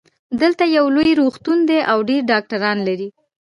[0.41, 3.07] دلته یو لوی روغتون ده او ډېر ډاکټران لری